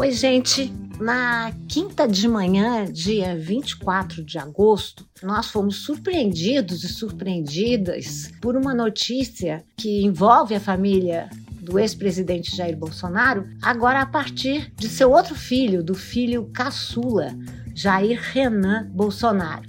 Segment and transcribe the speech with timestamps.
[0.00, 0.72] Oi, gente.
[0.98, 8.72] Na quinta de manhã, dia 24 de agosto, nós fomos surpreendidos e surpreendidas por uma
[8.72, 15.34] notícia que envolve a família do ex-presidente Jair Bolsonaro, agora a partir de seu outro
[15.34, 17.36] filho, do filho caçula,
[17.74, 19.68] Jair Renan Bolsonaro.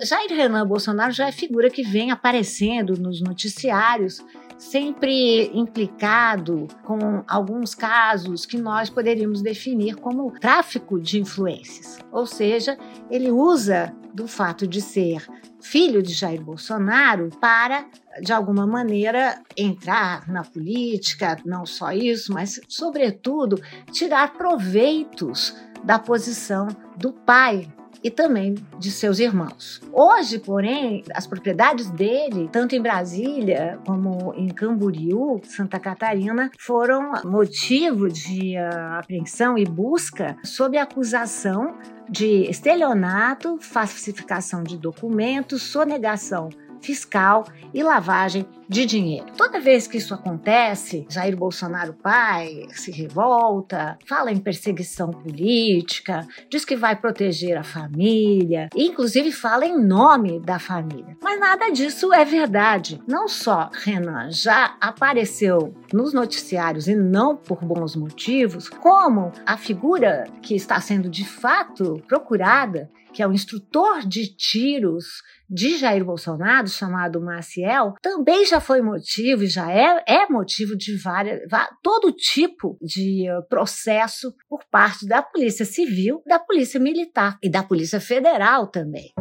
[0.00, 4.22] Jair Renan Bolsonaro já é figura que vem aparecendo nos noticiários
[4.60, 11.98] sempre implicado com alguns casos que nós poderíamos definir como tráfico de influências.
[12.12, 12.78] Ou seja,
[13.10, 15.26] ele usa do fato de ser
[15.62, 17.86] filho de Jair Bolsonaro para,
[18.22, 26.68] de alguma maneira, entrar na política, não só isso, mas, sobretudo, tirar proveitos da posição
[26.96, 27.68] do pai
[28.02, 29.80] e também de seus irmãos.
[29.92, 38.08] Hoje, porém, as propriedades dele, tanto em Brasília como em Camboriú, Santa Catarina, foram motivo
[38.08, 41.76] de uh, apreensão e busca sob acusação
[42.08, 46.48] de estelionato, falsificação de documentos, sonegação
[46.80, 49.26] fiscal e lavagem de dinheiro.
[49.36, 56.64] Toda vez que isso acontece, Jair Bolsonaro pai se revolta, fala em perseguição política, diz
[56.64, 61.16] que vai proteger a família, inclusive fala em nome da família.
[61.20, 63.02] Mas nada disso é verdade.
[63.08, 70.28] Não só Renan já apareceu nos noticiários e não por bons motivos, como a figura
[70.40, 76.68] que está sendo de fato procurada que é o instrutor de tiros de Jair Bolsonaro,
[76.68, 81.40] chamado Maciel, também já foi motivo, já é, é motivo de várias,
[81.82, 87.62] todo tipo de uh, processo por parte da Polícia Civil, da Polícia Militar e da
[87.62, 89.12] Polícia Federal também.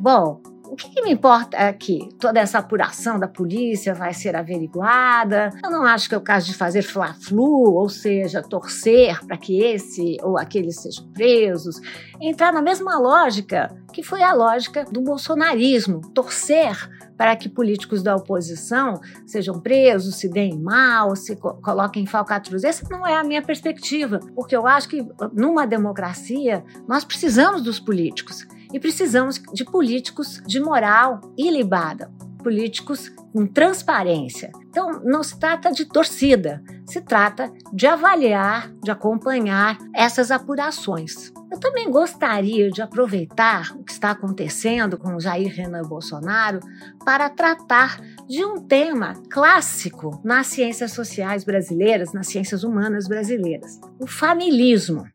[0.00, 0.42] Bom,
[0.74, 5.50] o que, que, me importa é que toda essa apuração da polícia vai ser averiguada.
[5.62, 9.62] Eu não acho que é o caso de fazer fla-flu, ou seja, torcer para que
[9.62, 11.80] esse ou aquele sejam presos.
[12.20, 16.76] Entrar na mesma lógica que foi a lógica do bolsonarismo, torcer
[17.16, 22.64] para que políticos da oposição sejam presos, se deem mal, se co coloquem em falcatruas.
[22.64, 27.78] Essa não é a minha perspectiva, porque eu acho que numa democracia nós precisamos dos
[27.78, 32.10] políticos e precisamos de políticos de moral ilibada,
[32.42, 34.50] políticos com transparência.
[34.68, 41.32] Então, não se trata de torcida, se trata de avaliar, de acompanhar essas apurações.
[41.52, 46.58] Eu também gostaria de aproveitar o que está acontecendo com Jair Renan Bolsonaro
[47.04, 54.06] para tratar de um tema clássico nas ciências sociais brasileiras, nas ciências humanas brasileiras: o
[54.08, 55.06] familismo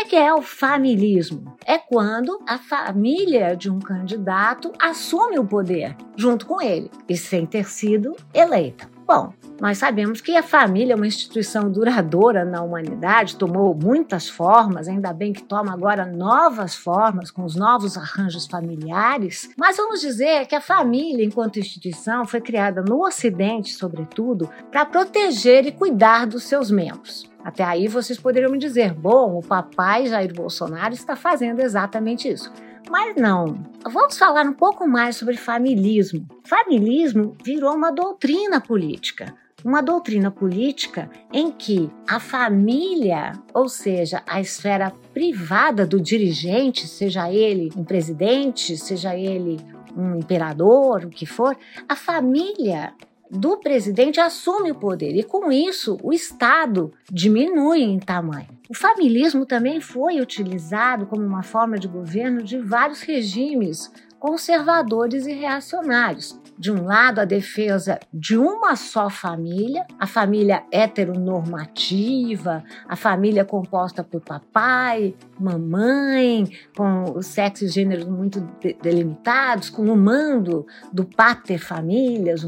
[0.00, 1.56] que que é o familismo?
[1.66, 7.44] É quando a família de um candidato assume o poder junto com ele e sem
[7.44, 8.88] ter sido eleita.
[9.06, 14.88] Bom, nós sabemos que a família é uma instituição duradoura na humanidade, tomou muitas formas,
[14.88, 20.46] ainda bem que toma agora novas formas com os novos arranjos familiares, mas vamos dizer
[20.46, 26.44] que a família, enquanto instituição, foi criada no Ocidente, sobretudo, para proteger e cuidar dos
[26.44, 27.29] seus membros.
[27.44, 32.52] Até aí vocês poderiam me dizer: bom, o papai Jair Bolsonaro está fazendo exatamente isso.
[32.88, 33.62] Mas não.
[33.84, 36.26] Vamos falar um pouco mais sobre familismo.
[36.44, 39.34] Familismo virou uma doutrina política.
[39.64, 47.30] Uma doutrina política em que a família, ou seja, a esfera privada do dirigente, seja
[47.30, 49.60] ele um presidente, seja ele
[49.96, 51.56] um imperador, o que for,
[51.88, 52.94] a família
[53.30, 58.48] do presidente assume o poder e, com isso, o Estado diminui em tamanho.
[58.68, 65.32] O familismo também foi utilizado como uma forma de governo de vários regimes conservadores e
[65.32, 66.38] reacionários.
[66.58, 74.04] De um lado, a defesa de uma só família, a família heteronormativa, a família composta
[74.04, 78.46] por papai, mamãe, com o sexo e gênero muito
[78.82, 82.42] delimitados, com o mando do pater famílias,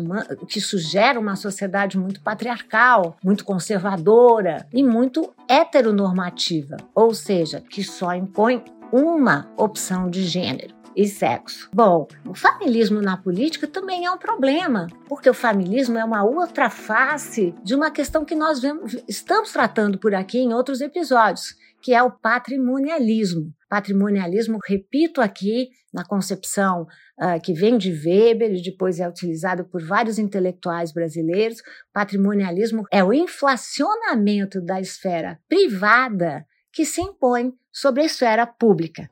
[0.47, 8.15] que sugere uma sociedade muito patriarcal, muito conservadora e muito heteronormativa, ou seja, que só
[8.15, 8.63] impõe
[8.93, 11.71] uma opção de gênero e sexo.
[11.75, 16.71] Bom, o familismo na política também é um problema, porque o familismo é uma outra
[16.71, 21.93] face de uma questão que nós vemos, estamos tratando por aqui em outros episódios, que
[21.93, 23.53] é o patrimonialismo.
[23.69, 26.87] Patrimonialismo, repito aqui, na concepção
[27.21, 31.59] uh, que vem de Weber e depois é utilizado por vários intelectuais brasileiros,
[31.93, 39.11] patrimonialismo é o inflacionamento da esfera privada que se impõe sobre a esfera pública.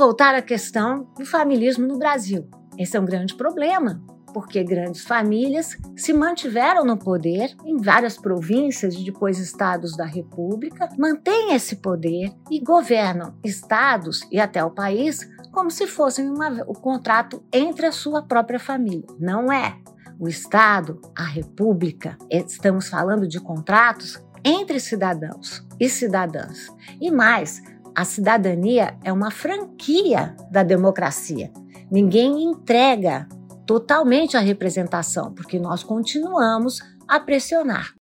[0.00, 2.48] Voltar à questão do familismo no Brasil.
[2.78, 4.02] Esse é um grande problema,
[4.32, 10.88] porque grandes famílias se mantiveram no poder em várias províncias e depois estados da República,
[10.98, 15.20] mantêm esse poder e governam estados e até o país
[15.52, 16.32] como se fossem
[16.66, 19.06] o contrato entre a sua própria família.
[19.18, 19.76] Não é.
[20.18, 26.68] O Estado, a República, estamos falando de contratos entre cidadãos e cidadãs.
[26.98, 27.62] E mais,
[27.94, 31.52] a cidadania é uma franquia da democracia.
[31.90, 33.28] Ninguém entrega
[33.66, 37.94] totalmente a representação, porque nós continuamos a pressionar.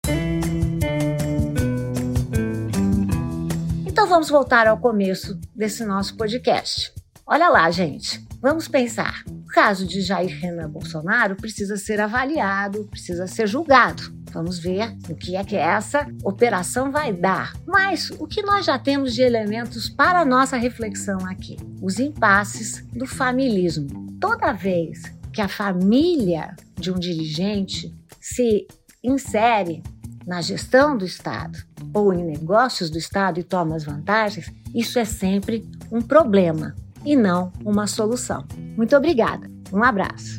[3.87, 6.93] Então vamos voltar ao começo desse nosso podcast.
[7.26, 9.23] Olha lá, gente, vamos pensar.
[9.26, 14.17] O caso de Jair Renan Bolsonaro precisa ser avaliado, precisa ser julgado.
[14.32, 17.54] Vamos ver o que é que essa operação vai dar.
[17.66, 21.56] Mas o que nós já temos de elementos para nossa reflexão aqui?
[21.82, 23.88] Os impasses do familismo.
[24.20, 25.02] Toda vez
[25.32, 28.66] que a família de um dirigente se
[29.02, 29.82] insere
[30.26, 31.58] na gestão do Estado
[31.94, 37.16] ou em negócios do Estado e toma as vantagens, isso é sempre um problema e
[37.16, 38.44] não uma solução.
[38.76, 39.48] Muito obrigada.
[39.72, 40.38] Um abraço.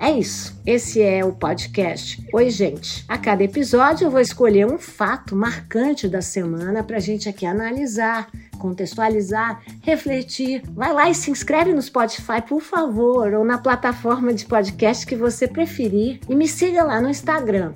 [0.00, 0.58] É isso.
[0.64, 2.26] Esse é o podcast.
[2.32, 3.04] Oi, gente.
[3.06, 7.44] A cada episódio eu vou escolher um fato marcante da semana para a gente aqui
[7.44, 10.62] analisar, contextualizar, refletir.
[10.70, 15.14] Vai lá e se inscreve no Spotify, por favor, ou na plataforma de podcast que
[15.14, 16.20] você preferir.
[16.26, 17.74] E me siga lá no Instagram,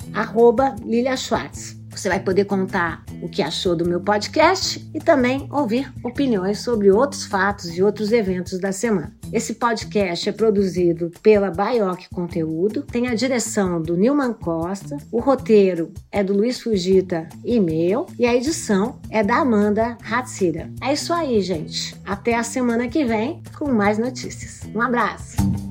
[0.83, 1.77] Lilia Schwartz.
[1.91, 6.91] Você vai poder contar o que achou do meu podcast e também ouvir opiniões sobre
[6.91, 9.17] outros fatos e outros eventos da semana.
[9.33, 15.91] Esse podcast é produzido pela Baioc Conteúdo, tem a direção do Nilman Costa, o roteiro
[16.13, 20.71] é do Luiz Fugita e meu, e a edição é da Amanda Hatsira.
[20.83, 21.97] É isso aí, gente.
[22.05, 24.61] Até a semana que vem com mais notícias.
[24.75, 25.64] Um abraço!